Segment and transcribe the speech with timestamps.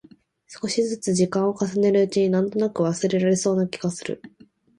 [0.47, 4.19] 少しづつ時間を重ねるうちに、なんとなく忘れられそうな気がする。